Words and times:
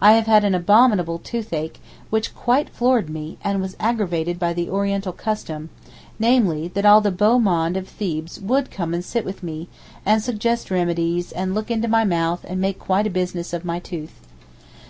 I 0.00 0.12
have 0.12 0.24
had 0.26 0.44
an 0.46 0.54
abominable 0.54 1.18
toothache, 1.18 1.78
which 2.08 2.34
quite 2.34 2.70
floored 2.70 3.10
me, 3.10 3.36
and 3.44 3.60
was 3.60 3.76
aggravated 3.78 4.38
by 4.38 4.54
the 4.54 4.70
Oriental 4.70 5.12
custom, 5.12 5.68
namely, 6.18 6.68
that 6.68 6.86
all 6.86 7.02
the 7.02 7.10
beau 7.10 7.38
monde 7.38 7.76
of 7.76 7.86
Thebes 7.86 8.40
would 8.40 8.70
come 8.70 8.94
and 8.94 9.04
sit 9.04 9.26
with 9.26 9.42
me, 9.42 9.68
and 10.06 10.22
suggest 10.22 10.70
remedies, 10.70 11.32
and 11.32 11.54
look 11.54 11.70
into 11.70 11.86
my 11.86 12.04
mouth, 12.06 12.46
and 12.48 12.62
make 12.62 12.78
quite 12.78 13.06
a 13.06 13.10
business 13.10 13.52
of 13.52 13.62
my 13.66 13.78
tooth. 13.78 14.14